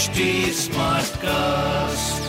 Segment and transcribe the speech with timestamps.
[0.00, 0.24] HD
[0.56, 2.28] Smartcast.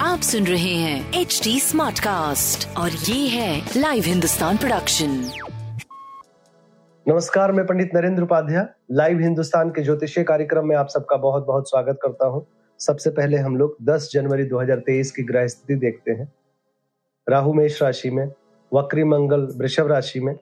[0.00, 5.14] आप सुन रहे हैं एच डी स्मार्ट कास्ट और ये है लाइव हिंदुस्तान प्रोडक्शन
[7.06, 11.70] नमस्कार मैं पंडित नरेंद्र उपाध्याय। लाइव हिंदुस्तान के ज्योतिषीय कार्यक्रम में आप सबका बहुत बहुत
[11.70, 12.46] स्वागत करता हूँ।
[12.80, 16.32] सबसे पहले हम लोग 10 जनवरी 2023 की ग्रह स्थिति देखते हैं।
[17.26, 18.26] राहु मेष राशि में
[18.72, 20.34] वक्री मंगल वृषभ राशि में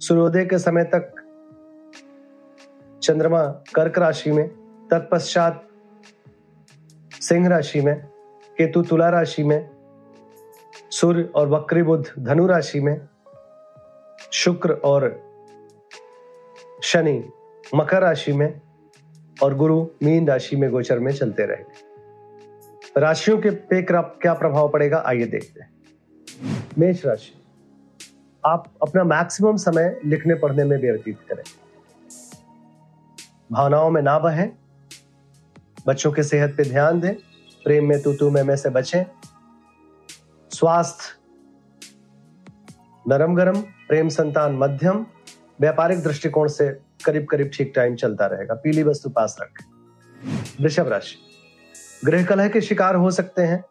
[0.00, 1.14] सूर्योदय के समय तक
[3.02, 3.44] चंद्रमा
[3.74, 4.63] कर्क राशि में
[4.94, 5.68] तत्पश्चात
[7.20, 7.94] सिंह राशि में,
[8.58, 9.70] केतु तुला राशि में,
[10.90, 13.08] सूर्य और वक्री बुद्ध धनु राशि में,
[14.32, 15.08] शुक्र और
[16.82, 17.28] शनि
[17.74, 18.60] मकर राशि में
[19.42, 25.02] और गुरु मीन राशि में गोचर में चलते रहेंगे। राशियों के पे क्या प्रभाव पड़ेगा,
[25.06, 25.72] आइए देखते हैं।
[26.78, 27.34] मेष राशि,
[28.46, 31.44] आप अपना मैक्सिमम समय लिखने पढ़ने में व्यतीत करें।
[33.52, 34.50] भावनाओं में ना बहें।
[35.86, 37.14] बच्चों के सेहत पे ध्यान दें।
[37.64, 39.04] प्रेम में तू तू में, में से बचें।
[40.50, 41.04] स्वास्थ्य
[43.08, 45.06] नरम गरम प्रेम संतान मध्यम
[45.60, 49.64] व्यापारिक दृष्टिकोण से करीब करीब ठीक टाइम चलता रहेगा। पीली वस्तु पास रखें।
[50.60, 51.16] वृषभ राशि
[52.04, 53.64] गृह कलह के शिकार हो सकते हैं।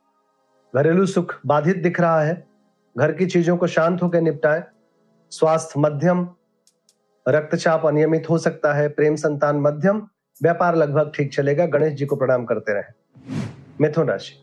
[0.75, 2.48] घरेलू सुख बाधित दिख रहा है।
[2.98, 4.64] घर की चीज़ों को शांत होकर निपटाएँ।
[5.31, 6.30] स्वास्थ्य मध्यम
[7.27, 10.08] रक्तचाप अनियमित हो सकता है। प्रेम संतान मध्यम
[10.42, 13.38] व्यापार लगभग ठीक चलेगा, गणेश जी को प्रणाम करते रहे।
[13.81, 14.34] मिथुन राशि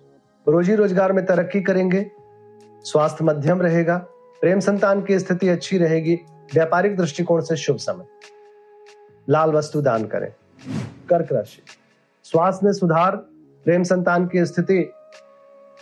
[0.46, 2.10] रोजी रोज़गार में तरक्की करेंगे,
[2.84, 3.96] स्वास्थ्य मध्यम रहेगा,
[4.40, 6.14] प्रेम संतान की स्थिति अच्छी रहेगी,
[6.54, 8.04] व्यापारिक दृष्टिकोण से शुभ समय।
[9.28, 10.30] लाल वस्तु दान करें।
[11.08, 11.62] कर्क राशि,
[12.24, 13.16] स्वास्थ्य में सुधार,
[13.66, 14.92] प्रेम संतान की स्थिति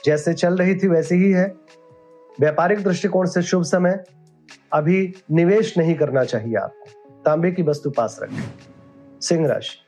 [0.04, 1.46] जैसे चल रही थी वैसी ही है।
[2.40, 4.04] व्यापारिक दृष्टिकोण से शुभ समय,
[4.72, 8.42] अभी निवेश नहीं करना चाहिए आपको, तांबे की वस्तु पास रखें।
[9.20, 9.78] सिंह राशि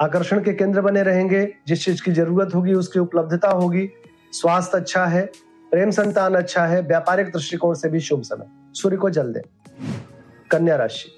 [0.00, 3.90] आकर्षण के केंद्र बने रहेंगे। जिस चीज़ की ज़रूरत होगी, उसकी उपलब्धता होगी।
[4.32, 5.26] स्वास्थ्य अच्छा है,
[5.70, 9.42] प्रेम संतान अच्छा है, व्यापारिक दृष्टिकोण से भी शुभ समय। सूर्य को जल दें।
[10.50, 11.10] कन्या राशि।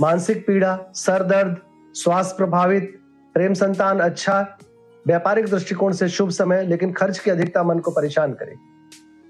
[0.00, 1.56] मानसिक पीड़ा, सर दर्द,
[1.94, 2.98] स्वास्थ्य प्रभावित,
[3.34, 4.58] प्रेम संतान अच्छा
[5.06, 8.64] व्यापारिक दृष्टिकोण से शुभ समय, लेकिन खर्च की अधिकता मन को परेशान करेगी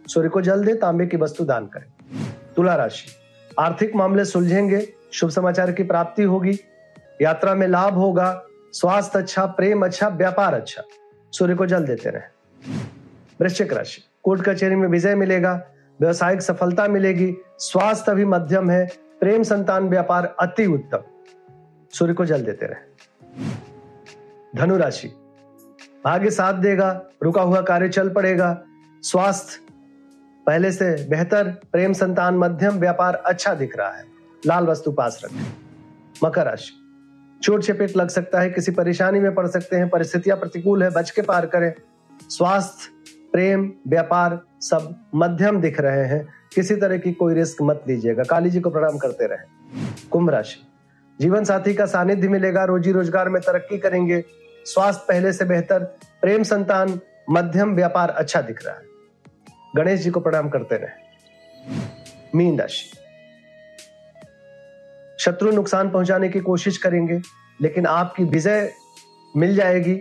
[0.08, 1.92] सूर्य को जल दे, तांबे की वस्तु दान करें।
[2.56, 3.06] तुला राशि।
[3.58, 6.60] आर्थिक मामले सुलझेंगे, शुभ समाचार की प्राप्ति होगी।
[7.22, 10.82] यात्रा में लाभ होगा स्वास्थ्य अच्छा प्रेम अच्छा व्यापार अच्छा।
[11.32, 12.22] सूर्य को जल देते रहे।
[13.40, 15.66] वृश्चिक राशि। कोर्ट कचहरी में विजय मिलेगा,
[16.00, 18.90] व्यवसायिक सफलता मिलेगी, स्वास्थ्य अभी मध्यम है,
[19.20, 20.98] प्रेम संतान व्यापार अति उत्तम।
[21.92, 22.80] सूर्य को जल देते रहे।
[24.56, 25.08] धनु राशि
[26.04, 28.62] भाग्य साथ देगा, रुका हुआ कार्य चल पड़ेगा।
[29.02, 29.60] स्वास्थ्य
[30.46, 34.04] पहले से बेहतर, प्रेम संतान मध्यम, व्यापार अच्छा दिख रहा है।
[34.46, 35.52] लाल वस्तु पास रखें।
[36.24, 36.87] मकर राशि।
[37.42, 41.10] चोट चपेट लग सकता है, किसी परेशानी में पड़ सकते हैं, परिस्थितियाँ प्रतिकूल है, बच
[41.10, 41.72] के पार करें।
[42.28, 42.90] स्वास्थ्य,
[43.32, 48.50] प्रेम, व्यापार सब मध्यम दिख रहे हैं। किसी तरह की कोई रिस्क मत लीजिएगा। काली
[48.50, 49.46] जी को प्रणाम करते रहे।
[50.10, 50.66] कुंभ राशि।
[51.20, 54.24] जीवन साथी का सानिध्य मिलेगा, रोजी रोज़गार में तरक्की करेंगे।
[54.64, 55.84] स्वास्थ्य पहले से बेहतर,
[56.22, 57.00] प्रेम संतान,
[57.30, 58.82] मध्यम व्यापार अच्छा दिख रहा है।
[59.76, 61.08] गणेश जी को प्रणाम करते रहे।
[62.34, 62.97] मीन राशि।
[65.28, 67.20] शत्रु नुकसान पहुँचाने की कोशिश करेंगे
[67.62, 68.72] लेकिन आपकी विजय
[69.36, 69.96] मिल जाएगी।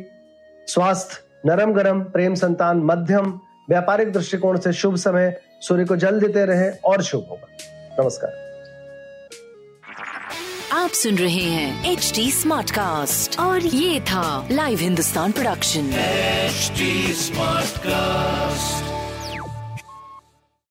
[0.67, 3.39] स्वास्थ्य नरम गरम प्रेम संतान मध्यम
[3.69, 7.47] व्यापारिक दृष्टिकोण से शुभ समय। सूर्य को जल देते रहे और शुभ होगा।
[8.03, 8.31] नमस्कार।
[10.73, 15.91] आप सुन रहे हैं एच डी स्मार्ट कास्ट और ये था live Hindustan production
[16.49, 16.93] HD
[17.23, 18.96] Smartcast.